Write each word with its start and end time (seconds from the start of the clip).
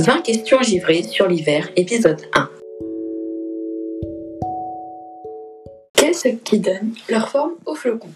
20 0.00 0.22
questions 0.22 0.62
givrées 0.62 1.02
sur 1.02 1.28
l'hiver, 1.28 1.68
épisode 1.76 2.22
1. 2.34 2.48
Qu'est-ce 5.94 6.28
qui 6.28 6.58
donne 6.58 6.94
leur 7.10 7.28
forme 7.28 7.52
aux 7.66 7.74
flocons 7.74 8.08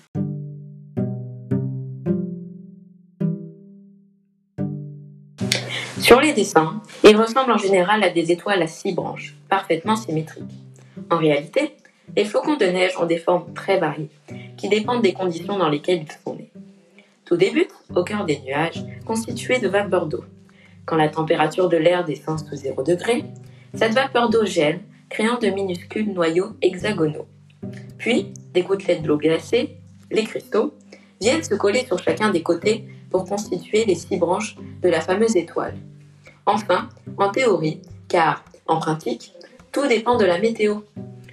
Sur 6.00 6.20
les 6.22 6.32
dessins, 6.32 6.80
ils 7.02 7.16
ressemblent 7.16 7.52
en 7.52 7.58
général 7.58 8.02
à 8.02 8.08
des 8.08 8.32
étoiles 8.32 8.62
à 8.62 8.66
six 8.66 8.94
branches, 8.94 9.34
parfaitement 9.50 9.96
symétriques. 9.96 10.44
En 11.10 11.18
réalité, 11.18 11.76
les 12.16 12.24
flocons 12.24 12.56
de 12.56 12.64
neige 12.64 12.96
ont 12.98 13.06
des 13.06 13.18
formes 13.18 13.52
très 13.52 13.78
variées, 13.78 14.08
qui 14.56 14.70
dépendent 14.70 15.02
des 15.02 15.12
conditions 15.12 15.58
dans 15.58 15.68
lesquelles 15.68 16.04
ils 16.04 16.24
sont 16.24 16.34
nés. 16.34 16.50
Tout 17.26 17.36
débute 17.36 17.72
au 17.94 18.04
cœur 18.04 18.24
des 18.24 18.38
nuages, 18.40 18.82
constitués 19.04 19.58
de 19.58 19.68
vapeur 19.68 20.06
d'eau. 20.06 20.24
Quand 20.86 20.96
la 20.96 21.08
température 21.08 21.68
de 21.68 21.76
l'air 21.76 22.04
descend 22.04 22.38
sous 22.38 22.56
0 22.56 22.82
degré, 22.82 23.24
cette 23.74 23.94
vapeur 23.94 24.28
d'eau 24.28 24.44
gèle, 24.44 24.80
créant 25.08 25.38
de 25.38 25.48
minuscules 25.48 26.12
noyaux 26.12 26.52
hexagonaux. 26.62 27.26
Puis, 27.98 28.32
des 28.52 28.62
gouttelettes 28.62 29.02
d'eau 29.02 29.16
glacée, 29.16 29.76
les 30.10 30.24
cristaux, 30.24 30.74
viennent 31.20 31.42
se 31.42 31.54
coller 31.54 31.84
sur 31.86 31.98
chacun 31.98 32.30
des 32.30 32.42
côtés 32.42 32.84
pour 33.10 33.24
constituer 33.24 33.84
les 33.84 33.94
six 33.94 34.16
branches 34.16 34.56
de 34.82 34.88
la 34.88 35.00
fameuse 35.00 35.36
étoile. 35.36 35.76
Enfin, 36.46 36.88
en 37.16 37.30
théorie, 37.30 37.80
car 38.08 38.44
en 38.66 38.78
pratique, 38.78 39.32
tout 39.72 39.86
dépend 39.86 40.16
de 40.16 40.24
la 40.24 40.38
météo. 40.38 40.80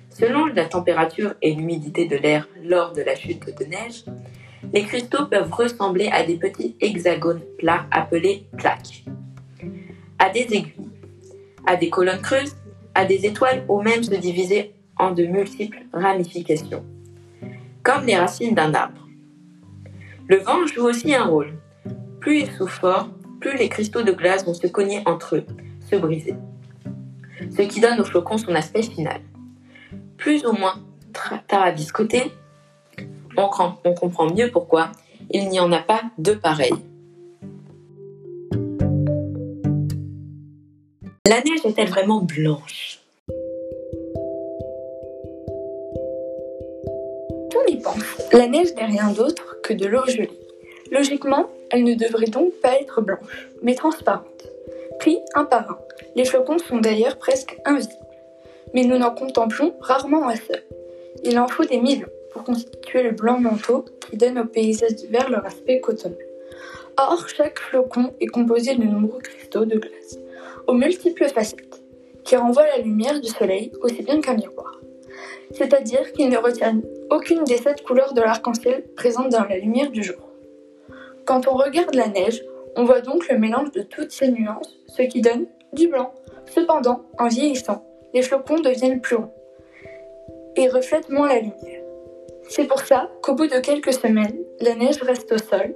Selon 0.10 0.46
la 0.46 0.66
température 0.66 1.34
et 1.42 1.54
l'humidité 1.54 2.08
de 2.08 2.16
l'air 2.16 2.48
lors 2.64 2.94
de 2.94 3.02
la 3.02 3.16
chute 3.16 3.46
de 3.46 3.66
neige, 3.66 4.06
les 4.74 4.84
cristaux 4.84 5.26
peuvent 5.26 5.52
ressembler 5.52 6.08
à 6.08 6.24
des 6.24 6.36
petits 6.36 6.76
hexagones 6.80 7.42
plats 7.58 7.86
appelés 7.92 8.46
plaques, 8.58 9.04
à 10.22 10.30
des 10.30 10.42
aiguilles, 10.42 10.74
à 11.66 11.76
des 11.76 11.90
colonnes 11.90 12.22
creuses, 12.22 12.56
à 12.94 13.06
des 13.06 13.26
étoiles 13.26 13.66
ou 13.68 13.82
même 13.82 14.04
se 14.04 14.14
diviser 14.14 14.76
en 14.96 15.12
de 15.12 15.26
multiples 15.26 15.82
ramifications, 15.92 16.86
comme 17.82 18.06
les 18.06 18.16
racines 18.16 18.54
d'un 18.54 18.72
arbre. 18.76 19.08
Le 20.28 20.38
vent 20.38 20.68
joue 20.68 20.84
aussi 20.84 21.16
un 21.16 21.26
rôle. 21.26 21.54
Plus 22.20 22.42
il 22.42 22.52
souffle 22.52 22.80
fort, 22.80 23.10
plus 23.40 23.58
les 23.58 23.68
cristaux 23.68 24.04
de 24.04 24.12
glace 24.12 24.46
vont 24.46 24.54
se 24.54 24.68
cogner 24.68 25.02
entre 25.08 25.38
eux, 25.38 25.46
se 25.90 25.96
briser. 25.96 26.36
Ce 27.50 27.64
qui 27.64 27.82
donne 27.82 28.00
au 28.00 28.06
flocon 28.06 28.38
son 28.38 28.54
aspect 28.54 28.84
final. 28.84 29.22
Plus 30.18 30.46
ou 30.46 30.52
moins 30.52 30.76
tarabiscoté, 31.48 32.32
on, 33.36 33.50
on 33.86 33.94
comprend 33.96 34.32
mieux 34.32 34.52
pourquoi 34.52 34.92
il 35.32 35.50
n'y 35.50 35.60
en 35.60 35.72
a 35.72 35.80
pas 35.80 36.04
deux 36.20 36.38
pareils. 36.38 36.91
La 41.32 41.38
neige 41.38 41.66
est-elle 41.66 41.88
vraiment 41.88 42.20
blanche? 42.20 43.00
Tout 47.50 47.64
dépend. 47.70 47.96
La 48.34 48.48
neige 48.48 48.76
n'est 48.76 48.88
rien 48.88 49.14
d'autre 49.14 49.56
que 49.64 49.72
de 49.72 49.86
l'eau 49.86 50.06
gelée. 50.08 50.30
Logiquement, 50.92 51.50
elle 51.70 51.86
ne 51.86 51.94
devrait 51.94 52.26
donc 52.26 52.52
pas 52.56 52.78
être 52.82 53.00
blanche, 53.00 53.48
mais 53.62 53.76
transparente. 53.76 54.46
Pris 55.00 55.20
un 55.34 55.46
par 55.46 55.72
un, 55.72 55.78
les 56.18 56.26
flocons 56.26 56.58
sont 56.58 56.80
d'ailleurs 56.80 57.18
presque 57.18 57.58
invisibles. 57.64 57.96
Mais 58.74 58.84
nous 58.84 58.98
n'en 58.98 59.12
contemplons 59.12 59.74
rarement 59.80 60.28
un 60.28 60.36
seul. 60.36 60.64
Il 61.24 61.40
en 61.40 61.48
faut 61.48 61.64
des 61.64 61.80
millions 61.80 62.10
pour 62.34 62.44
constituer 62.44 63.04
le 63.04 63.12
blanc 63.12 63.40
manteau 63.40 63.86
qui 64.02 64.18
donne 64.18 64.38
au 64.38 64.46
paysage 64.46 64.96
d'hiver 64.96 65.30
leur 65.30 65.46
aspect 65.46 65.80
cotonneux. 65.80 66.18
Or, 66.98 67.26
chaque 67.30 67.58
flocon 67.58 68.14
est 68.20 68.28
composé 68.28 68.76
de 68.76 68.84
nombreux 68.84 69.22
cristaux 69.22 69.64
de 69.64 69.80
glace, 69.80 70.18
aux 70.68 70.74
multiples 70.74 71.28
facettes, 71.28 71.84
qui 72.24 72.36
renvoient 72.36 72.68
la 72.68 72.78
lumière 72.78 73.20
du 73.20 73.30
soleil 73.30 73.72
aussi 73.82 74.02
bien 74.04 74.22
qu'un 74.22 74.36
miroir. 74.36 74.80
C'est-à-dire 75.54 76.12
qu'ils 76.14 76.30
ne 76.30 76.38
retiennent 76.38 76.84
aucune 77.10 77.44
des 77.44 77.58
sept 77.58 77.84
couleurs 77.84 78.14
de 78.14 78.22
l'arc-en-ciel 78.22 78.84
présentes 78.96 79.30
dans 79.30 79.44
la 79.44 79.58
lumière 79.58 79.92
du 79.92 80.04
jour. 80.04 80.22
Quand 81.26 81.48
on 81.48 81.56
regarde 81.56 81.94
la 81.96 82.08
neige, 82.08 82.42
on 82.76 82.86
voit 82.86 83.02
donc 83.02 83.28
le 83.30 83.38
mélange 83.38 83.72
de 83.72 83.82
toutes 83.82 84.12
ces 84.12 84.30
nuances, 84.30 84.78
ce 84.88 85.02
qui 85.04 85.22
donne 85.22 85.46
du 85.74 85.88
blanc. 85.88 86.14
Cependant, 86.46 87.04
en 87.20 87.28
vieillissant, 87.28 87.84
les 88.14 88.22
flocons 88.22 88.60
deviennent 88.60 89.02
plus 89.02 89.16
ronds 89.16 89.34
et 90.56 90.70
reflètent 90.70 91.10
moins 91.10 91.28
la 91.28 91.40
lumière. 91.40 91.84
C'est 92.50 92.66
pour 92.66 92.82
ça 92.82 93.10
qu'au 93.22 93.36
bout 93.36 93.48
de 93.48 93.60
quelques 93.60 93.94
semaines, 93.94 94.38
la 94.60 94.76
neige 94.76 95.02
reste 95.02 95.32
au 95.32 95.38
sol, 95.38 95.76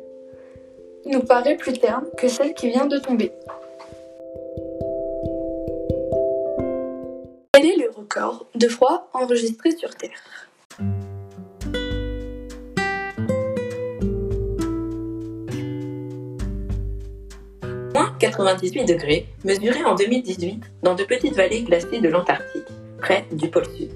nous 1.06 1.22
paraît 1.22 1.56
plus 1.56 1.74
terne 1.74 2.06
que 2.18 2.28
celle 2.28 2.54
qui 2.54 2.70
vient 2.70 2.86
de 2.86 2.98
tomber. 2.98 3.32
Record 7.96 8.46
de 8.56 8.68
froid 8.68 9.10
enregistré 9.14 9.72
sur 9.72 9.96
Terre 9.96 10.22
Moins 17.94 18.14
98 18.20 18.86
degrés, 18.86 19.28
mesurés 19.46 19.86
en 19.86 19.96
2018 19.96 20.62
dans 20.84 20.96
de 20.96 21.04
petites 21.04 21.36
vallées 21.36 21.64
glacées 21.64 22.02
de 22.02 22.10
l'Antarctique, 22.10 22.68
près 23.00 23.26
du 23.32 23.50
pôle 23.50 23.66
Sud. 23.68 23.92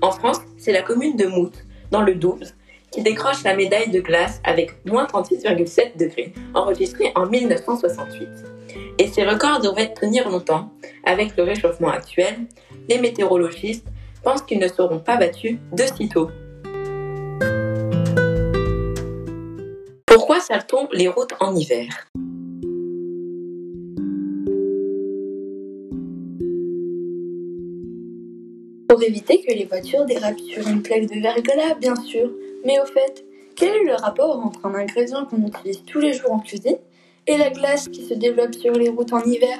En 0.00 0.12
France, 0.12 0.40
c'est 0.56 0.72
la 0.72 0.82
commune 0.82 1.16
de 1.16 1.26
Mout, 1.26 1.52
dans 1.90 2.02
le 2.02 2.14
12, 2.14 2.54
qui 2.90 3.02
décroche 3.02 3.44
la 3.44 3.54
médaille 3.54 3.90
de 3.90 4.00
glace 4.00 4.40
avec 4.44 4.84
moins 4.84 5.04
36,7 5.04 5.96
degrés, 5.96 6.32
enregistré 6.54 7.12
en 7.14 7.26
1968. 7.26 8.28
Et 8.98 9.06
ces 9.08 9.24
records 9.24 9.60
devraient 9.60 9.94
tenir 9.94 10.28
longtemps. 10.28 10.70
Avec 11.04 11.36
le 11.36 11.44
réchauffement 11.44 11.90
actuel, 11.90 12.46
les 12.88 12.98
météorologistes 12.98 13.86
pensent 14.22 14.42
qu'ils 14.42 14.58
ne 14.58 14.68
seront 14.68 14.98
pas 14.98 15.16
battus 15.16 15.58
de 15.72 15.84
sitôt. 15.84 16.30
Pourquoi 20.06 20.40
sale-t-on 20.40 20.88
les 20.92 21.08
routes 21.08 21.34
en 21.40 21.54
hiver? 21.54 22.06
Pour 28.88 29.02
éviter 29.02 29.40
que 29.40 29.52
les 29.54 29.66
voitures 29.66 30.04
dérapent 30.04 30.40
sur 30.40 30.66
une 30.66 30.82
plaque 30.82 31.06
de 31.06 31.20
verglas, 31.20 31.74
bien 31.80 31.94
sûr. 31.96 32.28
Mais 32.64 32.78
au 32.80 32.86
fait, 32.86 33.24
quel 33.56 33.74
est 33.76 33.84
le 33.84 33.94
rapport 33.94 34.38
entre 34.40 34.66
un 34.66 34.74
ingrédient 34.74 35.24
qu'on 35.24 35.46
utilise 35.46 35.82
tous 35.84 36.00
les 36.00 36.12
jours 36.12 36.32
en 36.32 36.40
cuisine 36.40 36.78
et 37.26 37.36
la 37.36 37.50
glace 37.50 37.88
qui 37.88 38.04
se 38.06 38.14
développe 38.14 38.54
sur 38.54 38.72
les 38.72 38.88
routes 38.88 39.12
en 39.12 39.22
hiver? 39.22 39.58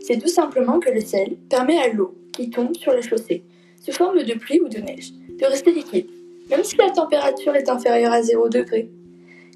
C'est 0.00 0.18
tout 0.18 0.28
simplement 0.28 0.80
que 0.80 0.90
le 0.90 1.00
sel 1.00 1.36
permet 1.48 1.78
à 1.78 1.88
l'eau 1.88 2.14
qui 2.32 2.50
tombe 2.50 2.74
sur 2.74 2.92
la 2.92 3.02
chaussée, 3.02 3.44
sous 3.80 3.92
forme 3.92 4.22
de 4.22 4.34
pluie 4.34 4.60
ou 4.60 4.68
de 4.68 4.78
neige, 4.78 5.12
de 5.38 5.46
rester 5.46 5.72
liquide, 5.72 6.08
même 6.48 6.64
si 6.64 6.76
la 6.76 6.90
température 6.90 7.54
est 7.54 7.68
inférieure 7.68 8.12
à 8.12 8.22
0 8.22 8.48
degré. 8.48 8.90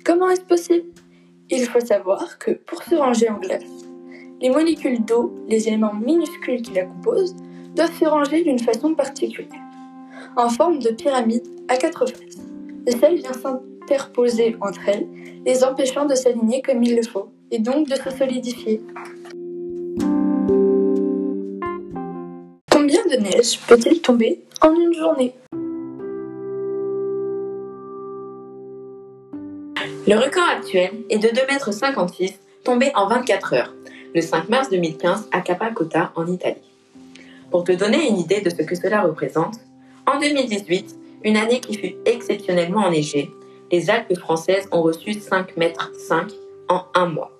Comment 0.04 0.30
est-ce 0.30 0.42
possible? 0.42 0.86
Il 1.50 1.66
faut 1.66 1.80
savoir 1.80 2.38
que 2.38 2.52
pour 2.52 2.82
se 2.82 2.94
ranger 2.94 3.30
en 3.30 3.38
glace, 3.38 3.64
les 4.40 4.50
molécules 4.50 5.04
d'eau, 5.04 5.34
les 5.48 5.68
éléments 5.68 5.94
minuscules 5.94 6.62
qui 6.62 6.72
la 6.74 6.84
composent, 6.84 7.36
doivent 7.74 7.98
se 7.98 8.04
ranger 8.04 8.42
d'une 8.42 8.58
façon 8.58 8.94
particulière, 8.94 9.60
en 10.36 10.48
forme 10.48 10.78
de 10.78 10.90
pyramide 10.90 11.46
à 11.68 11.76
quatre 11.76 12.06
faces. 12.06 12.43
Le 12.86 12.92
sel 12.92 13.16
vient 13.16 13.32
s'interposer 13.32 14.56
entre 14.60 14.88
elles, 14.88 15.06
les 15.46 15.64
empêchant 15.64 16.04
de 16.04 16.14
s'aligner 16.14 16.60
comme 16.60 16.82
il 16.82 16.96
le 16.96 17.02
faut, 17.02 17.30
et 17.50 17.58
donc 17.58 17.88
de 17.88 17.94
se 17.94 18.10
solidifier. 18.10 18.82
Combien 22.70 23.02
de 23.06 23.16
neige 23.22 23.58
peut-il 23.66 24.02
tomber 24.02 24.42
en 24.60 24.74
une 24.74 24.92
journée? 24.92 25.34
Le 30.06 30.16
record 30.16 30.48
actuel 30.54 30.90
est 31.08 31.18
de 31.18 31.28
2,56 31.28 32.24
m 32.24 32.30
tombé 32.64 32.92
en 32.94 33.08
24 33.08 33.54
heures, 33.54 33.74
le 34.14 34.20
5 34.20 34.50
mars 34.50 34.68
2015 34.68 35.28
à 35.32 35.40
Capacota 35.40 36.12
en 36.16 36.26
Italie. 36.26 36.60
Pour 37.50 37.64
te 37.64 37.72
donner 37.72 38.08
une 38.08 38.18
idée 38.18 38.42
de 38.42 38.50
ce 38.50 38.62
que 38.62 38.74
cela 38.74 39.00
représente, 39.00 39.54
en 40.06 40.20
2018, 40.20 41.03
une 41.24 41.38
année 41.38 41.60
qui 41.60 41.74
fut 41.74 41.96
exceptionnellement 42.04 42.84
enneigée, 42.84 43.30
les 43.72 43.90
Alpes 43.90 44.16
françaises 44.18 44.68
ont 44.70 44.82
reçu 44.82 45.14
5 45.14 45.56
mètres 45.56 45.90
5 46.06 46.30
en 46.68 46.84
un 46.94 47.06
mois. 47.06 47.32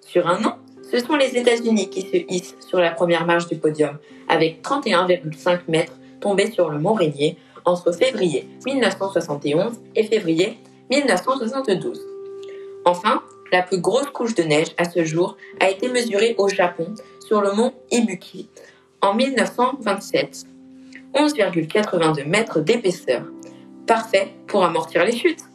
Sur 0.00 0.28
un 0.28 0.44
an, 0.44 0.58
ce 0.90 1.00
sont 1.00 1.16
les 1.16 1.36
États-Unis 1.36 1.90
qui 1.90 2.02
se 2.02 2.16
hissent 2.28 2.54
sur 2.60 2.78
la 2.78 2.90
première 2.90 3.26
marche 3.26 3.48
du 3.48 3.56
podium, 3.56 3.98
avec 4.28 4.62
31,5 4.62 5.60
mètres 5.68 5.94
tombés 6.20 6.50
sur 6.50 6.70
le 6.70 6.78
Mont 6.78 6.92
Rainier 6.92 7.36
entre 7.64 7.90
février 7.90 8.46
1971 8.64 9.72
et 9.96 10.04
février 10.04 10.58
1972. 10.90 12.00
Enfin, 12.84 13.22
la 13.50 13.62
plus 13.62 13.80
grosse 13.80 14.06
couche 14.10 14.34
de 14.34 14.42
neige 14.42 14.68
à 14.76 14.88
ce 14.88 15.04
jour 15.04 15.36
a 15.58 15.70
été 15.70 15.88
mesurée 15.88 16.34
au 16.38 16.48
Japon 16.48 16.94
sur 17.26 17.40
le 17.40 17.52
mont 17.52 17.72
Ibuki 17.90 18.48
en 19.00 19.14
1927. 19.14 20.46
11,82 21.16 22.26
mètres 22.26 22.60
d'épaisseur. 22.60 23.22
Parfait 23.86 24.34
pour 24.46 24.64
amortir 24.64 25.02
les 25.04 25.16
chutes. 25.16 25.45